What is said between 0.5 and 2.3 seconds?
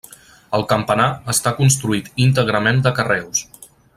El campanar està construït